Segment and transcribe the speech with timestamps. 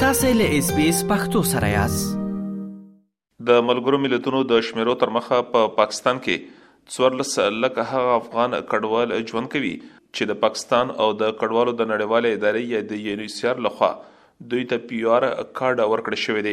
[0.00, 0.16] د
[3.66, 7.30] ملګرو ملتونو د شمیرو تر مخه په پا پاکستان کې څورلس
[7.64, 12.64] لکه هغه افغان کډوال ژوند کوي چې د پاکستان او د کډوالو د نړیوال ادارې
[12.76, 13.88] یا د یونیسیار لخوا
[14.50, 15.26] دوی ته پی آر
[15.62, 16.52] کارت ورکړ شوی دی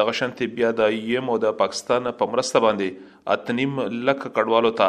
[0.00, 4.88] د غشنتي بیا د یم او د پاکستان په مرسته باندې اتنیم لکه کډوالو ته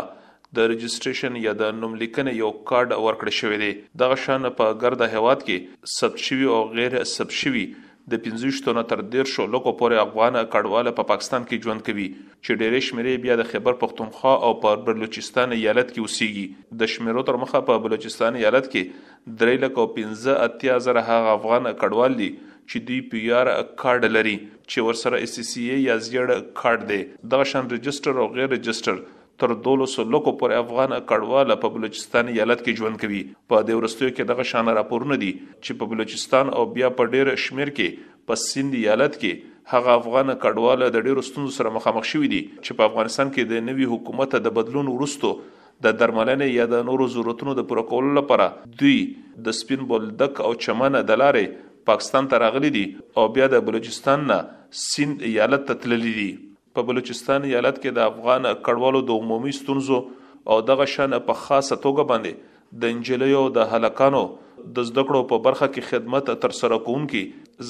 [0.58, 3.74] د رېجستریشن یا د نوم لیکنې یو کارت ورکړ شوی دی
[4.04, 7.68] د غشن په ګرد هواد کې سبشوي او غیر سبشوي
[8.12, 12.06] د 15 تنه تر 13 لکو پورې افغان کډواله په پا پاکستان کې ژوند کوي
[12.14, 17.24] چې ډېرې شمیرې بیا د خیبر پښتونخوا او په بلوچستان ایالت کې اوسېږي د شمیرو
[17.30, 22.30] تر مخه په بلوچستان ایالت کې 3 لکو 15 اتیا زره هغه افغان کډوال دي
[22.40, 27.00] چې دوی پی آر کارت لري چې ورسره اس سی ای یا زیړ کارت دی
[27.36, 32.64] دغه شان ريجستره او غیر ريجستره تر 1200 لکو پر افغان کډواله په بلوچستان ایالت
[32.64, 33.20] کې ژوند کوي
[33.52, 37.32] په دې ورستیو کې دغه شان راپورونه دي چې په بلوچستان او بیا په ډیر
[37.44, 42.32] شمیر کې په سند ایالت کې هغه افغان کډواله د ډیرو ستونزو سره مخامخ شوی
[42.34, 45.34] دي چې په افغانستان کې د نوي حکومت د بدلون وروسته
[45.88, 48.50] د درملنې یا د نورو ضرورتونو د پوره کولو لپاره
[48.84, 48.98] دوی
[49.48, 52.86] د سپین بولدک او چمنه د لارې پاکستان ته راغلي دي
[53.22, 54.44] او بیا د بلوچستان نه
[54.86, 56.32] سند ایالت ته تللي دي
[56.76, 60.00] په بلوچستان ایالت کې د افغان کډوالو د عمومي ستونزو
[60.54, 64.22] او دغه شان په خاصه توګه باندې د انجلیو د هلکانو
[64.78, 67.22] د زده کړو په برخه کې خدمت تر سره کوونکی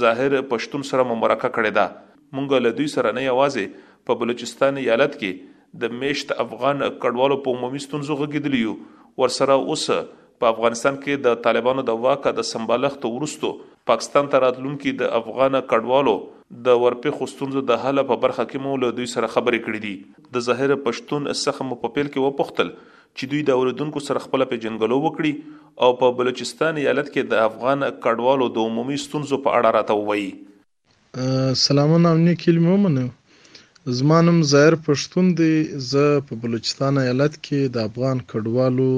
[0.02, 5.16] ظاهر پښتون سره ممرکه کړې ده مونږ له دوی سره نه یوازې په بلوچستان ایالت
[5.20, 8.76] کې د میشت افغان کډوالو په عمومي ستونزو غږیدلیو
[9.24, 13.54] ورسره اوس په افغانستان کې د طالبانو د واکه د سمبالښت ورستو
[13.92, 16.18] پاکستان ته راتلونکي د افغان کډوالو
[16.66, 19.94] د ورپېخو ستونزو د حل په برخه کې مو له دوی سره خبرې کړې دي
[20.34, 22.70] د ظاهر پښتون سخم په پیل کې وپختل
[23.18, 25.34] چې دوی د اوریدونکو سره خپل په جنګلو وکړي
[25.84, 31.56] او په بلوچستان ایالت کې د افغان کډوالو د عمومي ستونزو په اړه راته وایي
[31.68, 33.06] سلامونه امنه کلمه منو
[34.00, 35.54] زمانم زایر پښتون دی
[35.92, 38.92] زه په بلوچستان ایالت کې د افغان کډوالو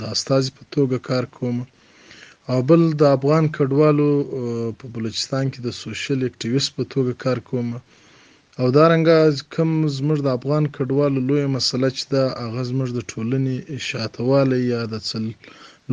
[0.00, 1.58] د استاذ په توګه کار کوم
[2.52, 4.08] او بل د افغان کډوالو
[4.78, 7.66] په بلوچستان کې د سوشل اکټیویست په توګه کار کوم
[8.60, 9.16] او دارنګه
[9.54, 13.56] کم زموږ د افغان کډوالو لوی مسله چې دا هغه زموږ د ټولنې
[13.88, 15.24] شاتواله یا د څل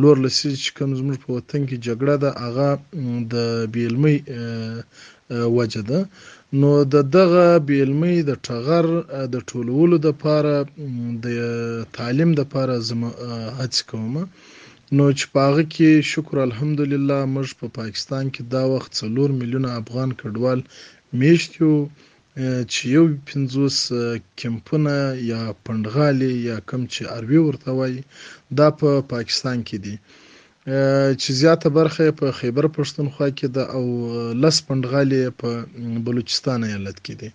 [0.00, 2.68] لور لسی چې کم زموږ په وطن کې جګړه ده هغه
[3.34, 3.34] د
[3.74, 4.16] بیلمۍ
[5.58, 6.00] وجه ده
[6.60, 8.86] نو د دغه بیلمۍ د ټغر
[9.34, 10.54] د ټولولو د لپاره
[11.24, 11.26] د
[11.98, 13.02] تعلیم د لپاره زم
[13.58, 14.14] هڅه کوم
[14.96, 19.28] نو چې په هغه کې شکر الحمدلله موږ په پا پاکستان کې دا وخت څلور
[19.40, 20.60] میلیونه افغان کډوال
[21.22, 21.74] میشت یو
[22.72, 23.78] چې یو 50
[24.42, 24.92] کمپونه
[25.32, 27.94] یا پندغالي یا کم چې اروي ورته وای
[28.58, 29.94] دا په پا پاکستان کې دي
[31.20, 33.84] چې زیاته برخه په خیبر پښتونخوا کې ده او
[34.42, 35.48] لس پندغالي په
[36.06, 37.30] بلوچستان ایالت کې دي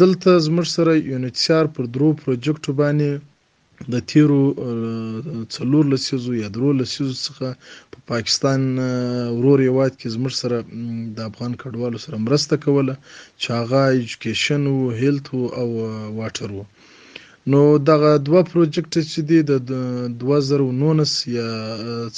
[0.00, 3.10] دلته زموږ سره یونیټسیار پر درو پروجیکټ باندې
[3.92, 4.42] د تیرو
[5.54, 7.48] څلور لسیزو یا درو لسیزو څخه
[7.92, 8.60] په پاکستان
[9.36, 10.56] ورور یواد کې زمر سره
[11.16, 12.94] د افغان کډوالو سره مرسته کوله
[13.42, 15.26] چې هغه ایجوکیشن او هیلث
[15.60, 15.68] او
[16.18, 16.64] واټر وو
[17.52, 17.60] نو
[17.90, 19.52] دغه دوه پروجیکټ چې دي د
[20.22, 21.50] 2019 یا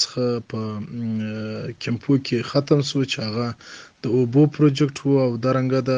[0.01, 0.61] څخه په
[1.85, 3.49] کمپو کې ختم سو چې هغه
[4.05, 5.93] د اوبو پروجیکټ وو او دارنګه د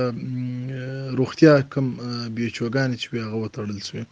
[1.19, 1.87] روغتیا کم
[2.37, 4.05] بیچوګان چې هغه وتړل شوی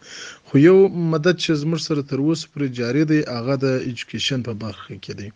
[0.47, 0.77] خو یو
[1.11, 5.13] مدد چې زموږ سره تر اوسه پر جاری دی هغه د اډوکیشن په برخه کې
[5.19, 5.29] دی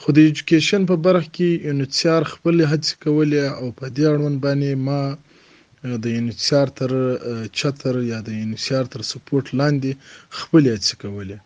[0.00, 4.70] خو د اډوکیشن په برخه کې یونیسیار خپل هڅې کولې او په دې اړوند باندې
[4.86, 5.02] ما
[6.04, 6.90] د یونیسیار تر
[7.58, 9.90] چتر یا د یونیسیار تر سپورټ لاندې
[10.38, 11.36] خپل هڅې کولې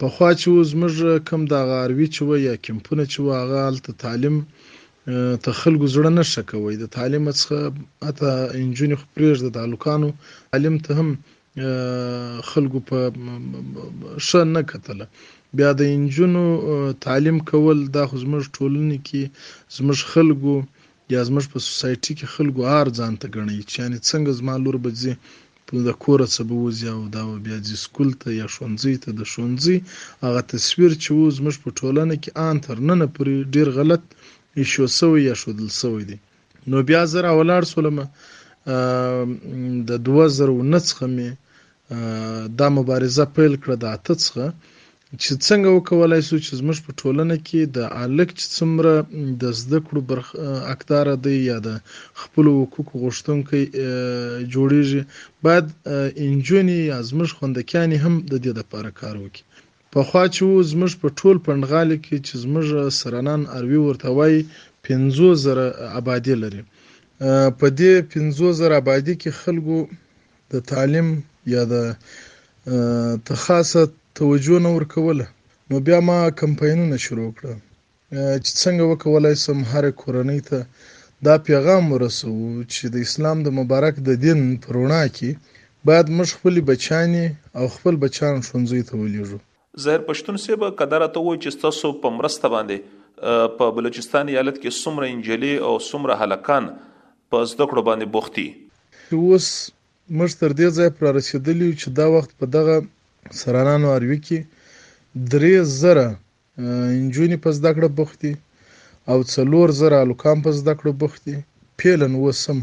[0.00, 0.94] په خوا چې زموږ
[1.28, 3.60] کم د غاروي چې و یا کمپونه چې و هغه
[4.04, 4.36] تعلیم
[5.42, 7.56] ته خلکو زړه نه ښه کوي د تعلیم څخه
[8.06, 8.30] حتی
[8.62, 10.08] انجونې خو پرېږده د هلکانو
[10.52, 11.08] تعلیم ته هم
[12.50, 12.98] خلکو په
[14.26, 15.04] ښه نه کتله
[15.56, 16.42] بیا د انجونو
[17.06, 19.22] تعلیم کول دا خو زموږ ټولنې کې
[19.76, 20.54] زموږ خلکو
[21.14, 24.76] یا زموږ په سوسایټي کې خلکو هر ځان ته ګڼي چې یعنې څنګه زما لور
[24.84, 25.12] به ځي
[25.88, 29.10] د کوره څه به وځي او دا به بیا ځي سکول ته یا ښوونځي ته
[29.18, 29.76] د ښوونځي
[30.24, 34.02] هغه تصویر چې و زموږ په ټولنه کې ان تر ننه پورې ډیر غلط
[34.60, 36.16] ایښو سوی یا شودل سوی دی
[36.70, 37.96] نو بیا زر اولاړ سولم
[39.88, 41.28] د 2009 څخه می
[42.58, 44.44] دا مبارزه پیل کړه د اته څخه
[45.22, 48.92] چې څنګه وکولای شو چې زموږ په ټولنه کې د الک څومره
[49.42, 50.26] د زده کړو برخ
[50.74, 51.70] اکثر دی یا د
[52.20, 53.54] خپل حقوق غوښتونکو
[54.54, 55.00] جوړیږي
[55.44, 55.64] بعد
[56.26, 59.42] انجونی یا زموږ خوندکان هم د دې لپاره کار وکړي
[59.96, 62.66] پخوا چې و زموږ په ټول پنډغالي کې چې زموږ
[63.00, 64.40] سرنان اروي ورته وایي
[64.86, 65.66] پنځو زره
[66.00, 66.62] آبادي لري
[67.60, 69.78] په دې پنځو زره آبادي کې خلکو
[70.52, 71.08] د تعلیم
[71.54, 71.74] یا د
[73.26, 73.80] ته خاصه
[74.18, 75.26] توجه نه ورکوله
[75.68, 77.52] نو بیا ما کمپاینونه شروع کړه
[78.44, 80.58] چې څنګه وکولای سم هر کورنۍ ته
[81.26, 85.30] دا پیغام ورسوو چې د اسلام د مبارک د دین پرونا کې
[85.86, 87.26] باید موږ خپل بچانی
[87.58, 89.40] او خپل بچان ښوونځي ته ولېږو
[89.76, 92.76] زهر پښتون سیبه قدر ته وای چې تاسو په مرسته باندې
[93.58, 96.64] په بلوچستان ایالت کې څومره انجلي او څومره هلکان
[97.30, 98.46] په زده کړو باندې بوختي
[99.16, 99.46] اوس
[100.16, 102.74] موږ تر دې ځای پر رسیدلی چې دا وخت په دغه
[103.42, 104.38] سرانانو اروي کې
[105.32, 106.06] درې زره
[106.98, 108.32] انجونی په زده کړو بوختي
[109.14, 111.36] او څلور زره لوکام په زده کړو بوختي
[111.82, 112.58] پیلن وسم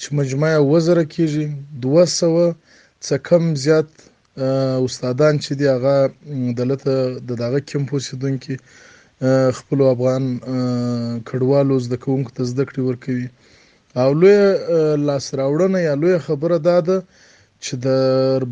[0.00, 1.44] چې مجموعه وزره کیږي
[1.86, 2.58] 200
[3.06, 3.90] څخه کم زیات
[4.86, 5.94] استادان چې دی هغه
[6.60, 6.92] دلته
[7.28, 8.52] د دغه کمپوس دونکو
[9.58, 10.24] خپل افغان
[11.28, 13.26] کډوالو زده کوونکو ته زده کړې ورکوي
[14.02, 14.38] او لوی
[15.08, 16.98] لاس راوړنه یا لوی خبره دا ده
[17.64, 17.86] چې د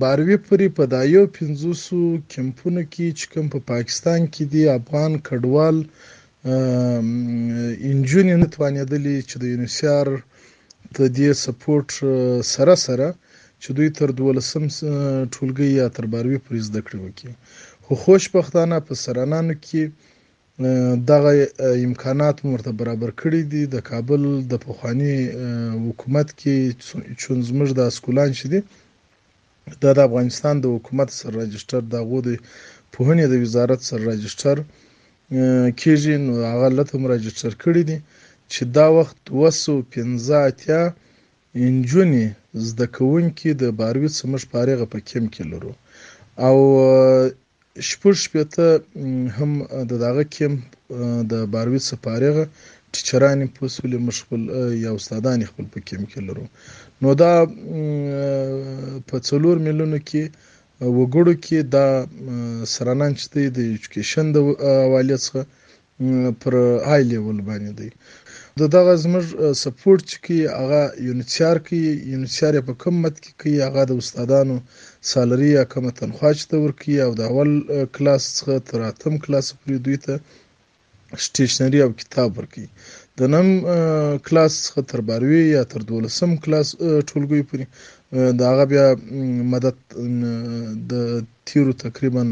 [0.02, 5.76] باروی پرې په دایو 500 کمپونو کې چې کوم په پاکستان کې دی افغان کډوال
[7.90, 10.06] انجونې نه توانېدلې چې د یونیسیار
[10.94, 11.86] ته دې سپورټ
[12.54, 13.08] سره سره
[13.62, 14.64] چې دوی تر دولسم
[15.34, 17.32] ټولګي یا تر باروي پورې زده کړې وکړي
[17.84, 19.82] خو خوشبختانه په سرانانو کې
[21.10, 21.30] دغه
[21.88, 24.22] امکانات مرته برابر کړي دي د کابل
[24.52, 25.16] د پخوانی
[25.86, 26.56] حکومت کې
[27.22, 28.60] چون زموږ د اسکولان شدي
[29.82, 32.30] دا د افغانستان د حکومت سره رجستر د غو د
[32.94, 34.56] پوهنې د وزارت سره رجستر
[35.80, 37.96] کېږي نو هغه لته رجستر کړي دي
[38.52, 40.78] چې دا وخت 215
[41.60, 42.24] نجونې
[42.68, 45.72] زده کوونکې د باروي څمښ فارغه په کیم کې لرو
[46.46, 46.56] او
[47.88, 48.66] شپږ شپېته
[49.36, 49.50] هم
[49.90, 50.52] د دغه کیم
[51.32, 52.44] د باروي څخه فارغه
[52.94, 54.42] ټیچرانې په اصولي مشغول
[54.84, 56.44] یا استادان خپل په کیم کې لرو
[57.02, 57.34] نو دا
[59.08, 60.22] په څلور میلیونو کې
[60.98, 61.88] وګړو کې دا
[62.74, 63.26] سرانان چې
[63.56, 64.36] د ایجوکیشن د
[64.84, 65.40] حواله څخه
[66.40, 66.52] پر
[66.88, 67.90] های لیول باندې دی
[68.60, 69.26] د دغه زموږ
[69.64, 71.80] سپورټ کې هغه یونیسیار کې
[72.12, 74.56] یونیسیار په کوم مت کې کوي هغه د استادانو
[75.12, 77.50] سالري یا کومه تنخوا چې ته ورکي او د اول
[77.96, 80.14] کلاس څخه تر اتم کلاس پورې دوی ته
[81.26, 82.66] سټیشنري او کتاب ورکي
[83.18, 83.46] د نن
[84.26, 86.68] کلاس څخه تر 12 یا تر 12 کلاس
[87.08, 87.64] ټولګي پورې
[88.16, 88.86] د هغه بیا
[89.50, 89.76] مدد
[90.94, 90.96] د
[91.50, 92.24] تیرو تقریبا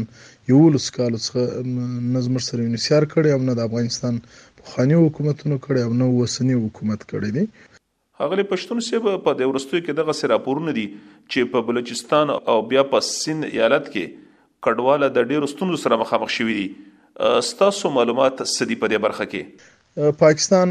[0.51, 4.19] یو لس کال څخه نظم سره انسیار کړي او نه د افغانستان
[4.73, 7.45] خاني حکومتونو کړي او نو وسنی حکومت کړي دي
[8.23, 12.83] هغه پښتون سیب په د ورستوي کې دغه سراپورونه دي چې په بلوچستان او بیا
[12.93, 14.23] په سین ایالت کې
[14.69, 19.69] کډواله د ډیرو ستونزو سره مخامخ شوې دي ستاسو معلومات سدي په دې برخه کې
[20.23, 20.69] پاکستان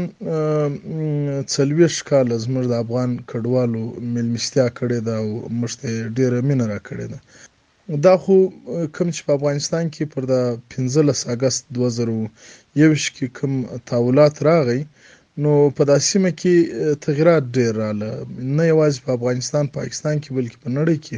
[1.53, 3.81] څلوېښت کاله زموږ د افغان کډوالو
[4.13, 5.27] مېلمستیا کړې ده او
[5.59, 5.87] موږ ته
[6.17, 7.19] ډېره مینه راکړې ده
[8.05, 8.35] دا خو
[8.95, 10.35] کوم چې په افغانستان کې پر د
[10.71, 13.53] 15 اگست 2021 کې کوم
[13.91, 14.81] تاولات راغی
[15.43, 16.55] نو په داسې سیمه کې
[17.07, 18.11] تغیرات ډیر رااله
[18.57, 21.17] نه یوازې په افغانستان پاکستان کې بلکې په نړۍ کې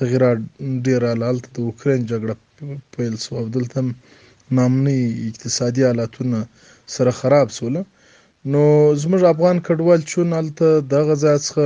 [0.00, 0.38] تغیرات
[0.86, 2.34] ډیر رااله د اوکرين جګړه
[2.94, 3.80] پیل سو او دلته
[4.56, 6.38] نامني اقتصادي حالتونه
[6.86, 7.74] سره خراب سول
[8.52, 8.62] نو
[9.02, 11.64] زموږ افغان کډوال چون الته دغه ځای څخه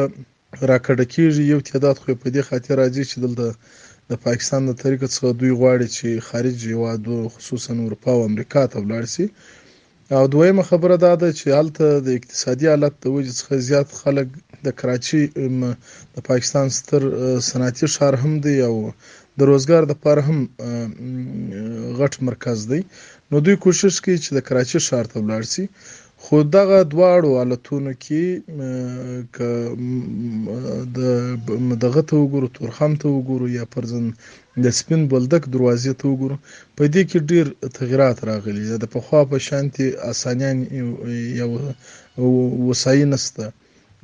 [0.71, 3.47] راکړه کیږي یو تعداد خو په دې خاطر راځي چې دلته
[4.11, 8.77] د پاکستان د طریقه څخه دوی غواړي چې خارج هیوادو خصوصا اروپا او امریکا ته
[8.83, 9.27] ولاړ شي
[10.17, 14.29] او دویمه خبره دا ده چې هلته د اقتصادي حالت د وجې څخه زیات خلک
[14.67, 15.23] د کراچي
[16.15, 17.03] د پاکستان ستر
[17.49, 18.75] صنعتي ښار هم دی او
[19.39, 20.39] د روزګار د پر هم
[21.99, 22.81] غټ مرکز دی
[23.31, 25.65] نو دوی کوشش کوي چې د کراچي ښار ته ولاړ شي
[26.31, 28.25] خو دغه دواړو حالتونو کې
[29.37, 29.47] که
[31.85, 34.05] دغه ته وګورو تورخم ته وګورو یا پرځن
[34.67, 36.37] د سپین بلدک دروازې ته وګورو
[36.77, 37.47] په دې کې ډیر
[37.79, 40.59] تغیرات راغلي د پخوا په شانتي اسانیان
[41.41, 41.51] یو
[42.71, 43.45] وسایي نسته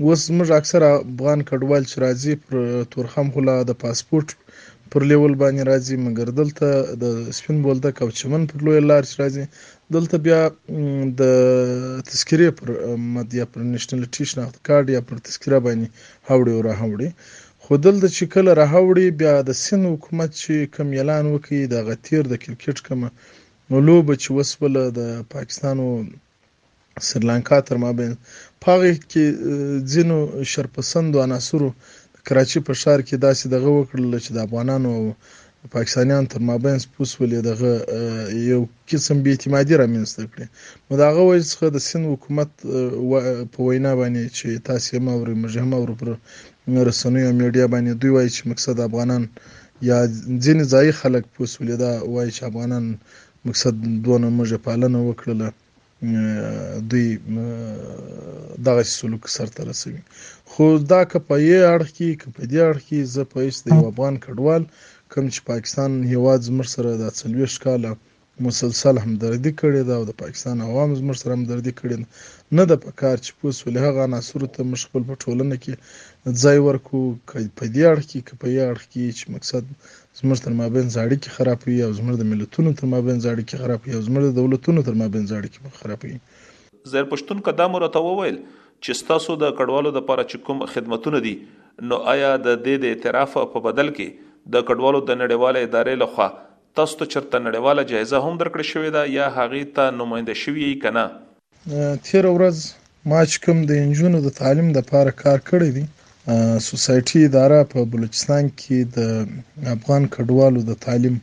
[0.05, 2.57] اوس موږ اکثره افغان کډوال چې راځي پر
[2.95, 4.29] تورخم خلا د پاسپورت
[4.95, 6.67] پر لیول باندې راځي مګر دلته
[7.05, 9.45] د سپین بولدک او چمن پر لوی لار راځي
[9.97, 10.41] دلته بیا
[11.21, 11.23] د
[12.11, 12.69] تذکرې پر
[13.15, 15.87] مد یا پر نېشنلټي شناخت کارت یا پر تذکره باندې
[16.29, 17.11] هاوړي او راهوړي
[17.63, 22.23] خو دلته چې کله راهوړي بیا د سین حکومت چې کوم اعلان وکړي د غتیر
[22.29, 23.01] د کرکټ کوم
[23.89, 25.01] لوبه چې وسوله د
[25.35, 25.91] پاکستان او
[27.09, 28.13] سریلانکا تر مابین
[28.65, 29.25] پاغه کې
[29.93, 30.17] ځینو
[30.53, 31.69] شرپسند عناصرو
[32.27, 34.93] کراچي په شار کې داسې دغه وکړل چې د افغانانو
[35.65, 37.73] د پاکستانیان تر مابین سپوس ولې دغه
[38.51, 38.59] یو
[38.91, 40.47] قسم بې اعتمادي رامنځته کړي
[40.87, 42.51] نو د هغه وجې څخه د سند حکومت
[43.53, 46.09] په وینا باندې چې تاسې هم اورئ موږ هم اورو پر
[46.91, 49.23] رسنیو او میډیا باندې دوی وایي چې مقصد افغانان
[49.91, 49.99] یا
[50.45, 52.85] ځینې ځایي خلک پوس ولې دا وایي چې افغانان
[53.51, 53.75] مقصد
[54.07, 55.49] دونه موږ پالنه وکړله
[56.91, 57.09] دوی
[58.67, 59.99] دغه سلوک سرته رسوي
[60.55, 63.57] خو دا که په یې اړخ کې که په دې اړخ کې زه په هیڅ
[63.71, 64.65] د افغان کډوال
[65.15, 67.91] کوم چې پاکستان هیواد زموږ سره د څلوېښت کاله
[68.47, 72.77] مسلسل همدردي کړې ده او د پاکستان عوام زموږ سره همدردي کړې ده نه ده
[72.87, 76.59] په کار چې پوه سو له هغه عناصرو ته موږ خپل په ټولنه کې ځای
[76.65, 77.03] ورکړو
[77.33, 79.71] که په دې اړخ کې که په یې اړخ کې چې مقصد
[80.23, 84.27] زموږ تر مابین اړیکې خرابوي او زموږ د ملتونو تر مابین اړیکې خرابوي او زموږ
[84.29, 86.15] د دولتونو تر مابین اړیکې خرابوي
[86.97, 91.37] زیر پښتون قدم راته وویل چې ستاسو د کډوالو د لپاره چې کوم خدمتونه دي
[91.91, 96.29] نو آیا د دې د اعتراف په بدل کې د کډوالو د نړیواله ادارې لخوا
[96.77, 101.05] تاسو ته چرته نړیواله جایزه هم درکړې شوې ده یا هغه ته نمائنده شوی کنه
[102.07, 102.57] تیر ورځ
[103.11, 105.85] ما چې کوم د انجونو د تعلیم د لپاره کار کړی دی
[106.69, 108.99] سوسایټي اداره په بلوچستان کې د
[109.77, 111.17] افغان کډوالو د تعلیم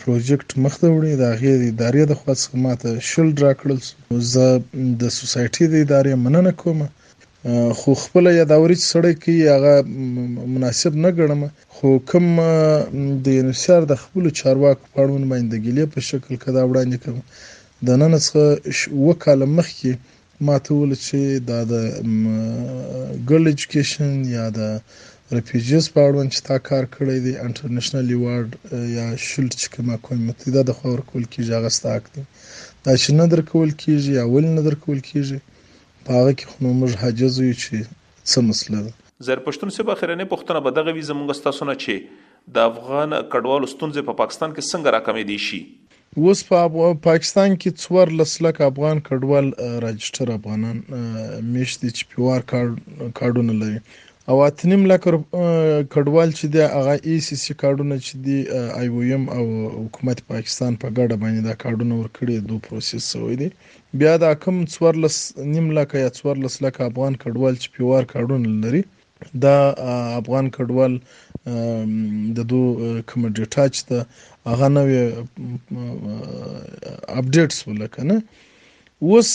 [0.00, 3.78] پروجیکټ مخته وړي د هغې ادارې د خوا څخه ماته شل راکړل
[4.34, 4.46] زه
[5.00, 6.78] د سوسایټي د ادارې مننه کوم
[7.78, 9.74] خو خپل یادوري سړی کې هغه
[10.54, 11.40] مناسب نه ګڼم
[11.76, 12.26] خو کوم
[13.24, 17.18] د انسار د خپل چارواکو پړون باندې ګلې په شکل کدا وړاندې کوم
[17.86, 18.44] د نن څخه
[19.06, 19.90] وکاله مخکې
[20.46, 21.18] ما ته ول چې
[21.50, 21.74] دا د
[23.30, 24.60] ګل اډوکیشن یا د
[25.36, 28.50] ریفیوجیز په اړه چې تا کار کړی دی انټرنیشنل ایوارډ
[28.98, 32.22] یا شلډ چې کومه کومه متحده د خور کول کې ځاغسته حق دی
[32.84, 35.38] دا چې نه درکول کیږي یا ول نه درکول کیږي
[36.06, 37.72] په هغه کې خو موږ حاجز یو چې
[38.30, 38.90] څه مسله ده
[39.26, 41.96] زرپشتون سبا خیرنه پښتنه به دغه وی زمونږ ستاسو نه چی
[42.54, 45.60] د افغان کډوالو ستونزې په پا پاکستان کې څنګه راکمې دي شي
[46.22, 49.46] اوس په پا پاکستان کې څوار لسلک افغان کډوال
[49.86, 50.78] راجستر افغانان
[51.52, 53.78] میشت چې پیوار کارډ کارډونه لري
[54.30, 55.02] او اته نیم لک
[55.92, 58.38] کډوال چې دی هغه ای سی سی کارډونه چې دی
[58.80, 59.44] ای او ایم او
[59.84, 63.48] حکومت پاکستان په پا ګډه باندې دا کارډونه ورکړي دوه پروسس شوی دی
[64.02, 68.82] بیا دا کم 14 نیم لک یا 14 لک افغان کډوال چې پیوار کارډونه لري
[69.46, 69.56] دا
[70.22, 70.92] افغان کډوال
[72.40, 72.74] د دوه
[73.10, 74.00] کوم ډیټا چې دا
[74.50, 75.04] هغه نوې
[77.18, 78.16] اپډیټس ولکنه
[79.04, 79.28] اوس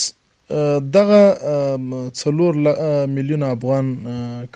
[0.96, 1.20] دغه
[2.20, 2.52] څلور
[3.16, 3.86] میلیونه افغان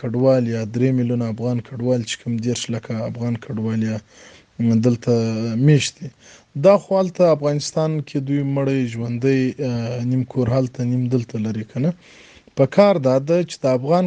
[0.01, 3.97] کډوال یا درې میلیونه افغان کډوال چې کوم دیرش لکه افغان کډوال یا
[4.87, 5.13] دلته
[5.67, 6.09] میشت دي
[6.65, 9.41] دا خو هلته افغانستان کې دوی مړی ژوندی
[10.11, 11.91] نیم کور هلته نیم دلته لري کنه
[12.61, 14.07] په کار دا ده چې د افغان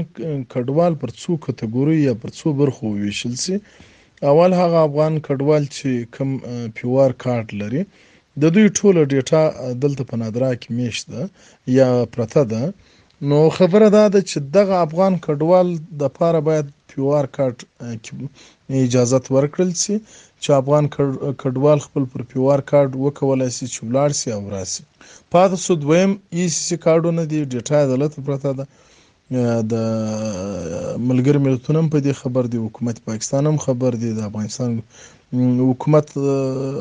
[0.54, 3.56] کډوال پر څو کټګوري یا پر څو برخو ویشل سي
[4.32, 6.30] اول هغه افغان کډوال چې کم
[6.75, 7.82] پیوار کارت لري
[8.42, 9.44] د دوی ټوله ډیټا
[9.84, 11.24] دلته په نادرا کې میشت ده
[11.80, 12.63] یا پرته ده
[13.30, 15.68] نو خبره دا ده چې دغه افغان کډوال
[16.01, 17.58] د پاره باید پیو آر کارت
[18.86, 19.96] اجازه ورکړل شي
[20.44, 20.84] چې افغان
[21.44, 24.84] کډوال خپل پر پیو آر کارت وکولای شي چې ولاړ شي او راسي
[25.34, 28.65] پاتې سو دویم ای سی سی کارتونه دی ډیټا دلته پرته ده
[29.72, 29.74] د
[31.10, 34.70] ملګر ملتونو په دې خبر دی حکومت پاکستان هم خبر دی د افغانستان
[35.70, 36.08] حکومت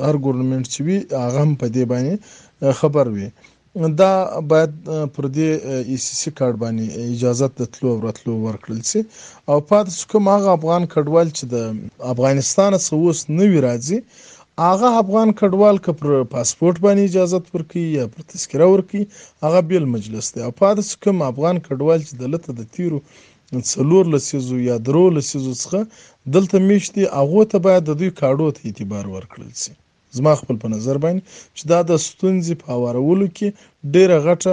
[0.06, 2.14] هر ګورنمنت چې وي هغه هم په دې باندې
[2.80, 3.28] خبر وي
[4.00, 4.10] دا
[4.50, 4.72] باید
[5.14, 5.48] پر دې
[5.90, 6.84] ای سی سی کارت باندې
[7.14, 9.00] اجازه د تلو ورتلو ورکړل شي
[9.52, 11.56] او پات کوم هغه افغان کډوال چې د
[12.12, 13.98] افغانستان څخه اوس نوی راځي
[14.68, 19.02] هغه افغان کډوال ک پر پاسپورت باندې اجازه ورکي یا پر تذکره ورکي
[19.46, 22.98] هغه بیل مجلس دی او پاتې کوم افغان کډوال چې دلته د تیرو
[23.72, 25.80] څلور لسیزو یا درو لسیزو څخه
[26.34, 29.72] دلته میشتي هغه ته باید د دوی کاډو ته اعتبار ورکړل شي
[30.16, 31.20] زما خپل په نظر باندې
[31.56, 33.48] چې دا د ستونزې په هوارولو کې
[33.94, 34.52] ډیره غټه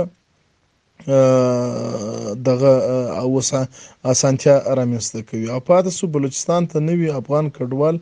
[2.48, 2.74] دغه
[3.22, 3.28] او
[4.14, 7.96] اسانتیا رامنځته کوي او پاتې سو بلوچستان ته نوی افغان کډوال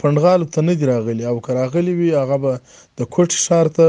[0.00, 2.52] پندغال ته نه دی راغلی او کراغلی وی هغه به
[2.98, 3.86] د کوټ شار ته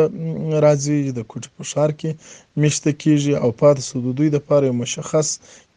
[0.66, 2.10] راځي د کوټ په شار کې
[2.64, 5.28] مشته کیږي او پات سودوی د پاره مشخص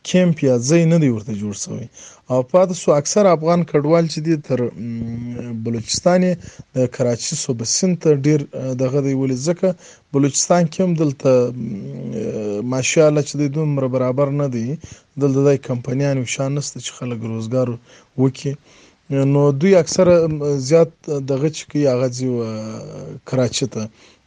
[0.08, 1.84] کیمپ یا ځای نه دی ورته جوړ شوی
[2.32, 4.60] او پاتې سو اکثر افغان کډوال چې دي تر
[5.66, 6.22] بلوچستان
[6.78, 8.40] د کراچي صوبه سند ته ډیر
[8.82, 9.68] دغه دی ولې ځکه
[10.16, 11.32] بلوچستان کې هم دلته
[12.72, 14.66] ماشاالله چې د دومره برابر نه دی
[15.20, 17.68] دلته د کمپنیانو شان نست چې خلک روزګار
[18.22, 18.52] وکي
[19.34, 20.06] نو دوی اکثر
[20.70, 20.92] زیات
[21.32, 22.28] دغه چې هغه ځي
[23.32, 23.84] کراچي ته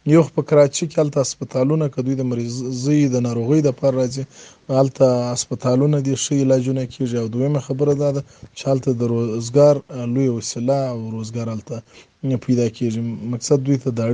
[0.09, 4.23] یو خو په کراچۍ کې هلته هسپتالونه که دوی د مریضۍ د ناروغۍ دپاره راځي
[4.67, 9.09] نو هلته هسپتالونه دي ښه علاجونه کیږي او دویمه خبره دا ده چې هلته د
[9.13, 14.05] روزګار لویه وسیله او روزګار هلته پیدا کیږي مقصد دوی ته دا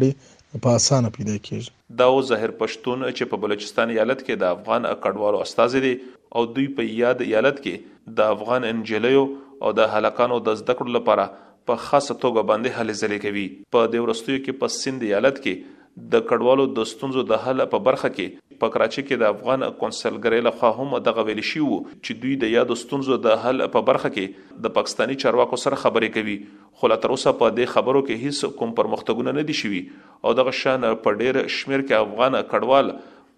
[0.64, 5.44] په اسانه پیدا کیږي دا ظاهر پښتون چې په بلوچستان ایالت کې د افغان کډوالو
[5.46, 5.94] استاد دي
[6.40, 9.24] او دوی په یاد ایالت کې د افغان انجلیو
[9.62, 11.30] او د هلکانو د زده کړو لپاره
[11.70, 13.46] په خاصه توګه باندې هلې ځلې کوي
[13.78, 17.80] په دې ورستیو کې په سند ایالت کې د کډوالو د ستونزو د حل په
[17.88, 22.36] برخه کې په کراچي کې د افغان کنسولګری لخوا هم دغه ویل شو چې دوی
[22.44, 26.38] د یاد ستونزو د حل په برخه کې د پاکستانی چارواکو سره خبرې کوي
[26.80, 29.84] خو لا تر اوسه په دې خبرو کې هیڅ کوم پرمختګونه نه دي شوي
[30.24, 32.92] او دغه شان په ډېر شمیر کې افغان کډوال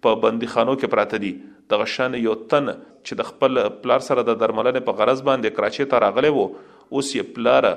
[0.06, 1.34] په بندیخانو کې پراته دي
[1.74, 5.88] دغه شان یو تن چې د خپل پلار سره د درملنې په غرض باندې کراچي
[5.94, 7.70] ته راغلی وو اوس یې پلار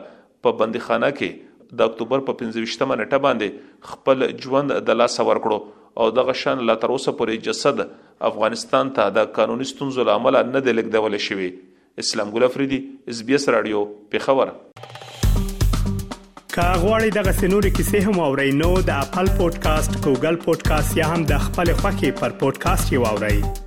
[0.48, 1.40] په بندیخانه کې
[1.78, 5.60] د اکتوبر په 15مه نیټه باندې خپل ژوند د لاس ورکړو
[6.04, 7.82] او دغه شان لا تر اوسه پورې جسد
[8.30, 11.50] افغانستان ته د قانوني ستونزو لامل نه دی لګدول شوی
[12.06, 12.82] اسلام ګل افریدي
[13.14, 13.84] اس بي اس رادیو
[14.16, 14.58] پیښور
[16.58, 21.48] کاغوري دغه سنوري کیسې هم او رینو د خپل پودکاسټ ګوګل پودکاسټ یا هم د
[21.50, 23.66] خپل خاكي پر پودکاسټ یو اورئ